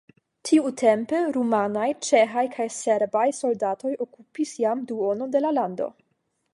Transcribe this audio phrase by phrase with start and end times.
[0.49, 5.97] Tiutempe rumanaj, ĉeĥaj kaj serbaj soldatoj okupis jam duonon de la lando.